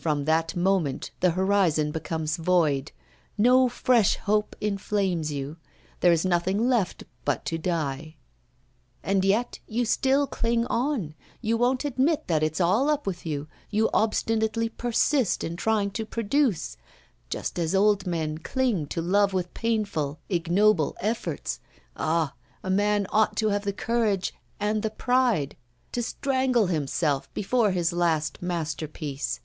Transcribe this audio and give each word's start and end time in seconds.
From 0.00 0.24
that 0.24 0.56
moment 0.56 1.10
the 1.20 1.32
horizon 1.32 1.90
becomes 1.92 2.38
void; 2.38 2.90
no 3.36 3.68
fresh 3.68 4.16
hope 4.16 4.56
inflames 4.58 5.30
you; 5.30 5.58
there 6.00 6.10
is 6.10 6.24
nothing 6.24 6.70
left 6.70 7.04
but 7.26 7.44
to 7.44 7.58
die. 7.58 8.16
And 9.02 9.26
yet 9.26 9.58
you 9.66 9.84
still 9.84 10.26
cling 10.26 10.64
on, 10.68 11.14
you 11.42 11.58
won't 11.58 11.84
admit 11.84 12.28
that 12.28 12.42
it's 12.42 12.62
all 12.62 12.88
up 12.88 13.06
with 13.06 13.26
you, 13.26 13.46
you 13.68 13.90
obstinately 13.92 14.70
persist 14.70 15.44
in 15.44 15.54
trying 15.54 15.90
to 15.90 16.06
produce 16.06 16.78
just 17.28 17.58
as 17.58 17.74
old 17.74 18.06
men 18.06 18.38
cling 18.38 18.86
to 18.86 19.02
love 19.02 19.34
with 19.34 19.52
painful, 19.52 20.18
ignoble 20.30 20.96
efforts. 21.02 21.60
Ah! 21.94 22.32
a 22.64 22.70
man 22.70 23.06
ought 23.10 23.36
to 23.36 23.48
have 23.50 23.64
the 23.66 23.72
courage 23.74 24.32
and 24.58 24.82
the 24.82 24.88
pride 24.88 25.58
to 25.92 26.02
strangle 26.02 26.68
himself 26.68 27.28
before 27.34 27.72
his 27.72 27.92
last 27.92 28.40
masterpiece! 28.40 29.40